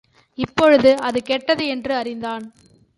இப்பொழுது 0.37 0.97
அது 0.99 1.21
கெட்டது 1.21 1.67
என்று 1.67 1.93
அறிந்தான். 1.95 2.53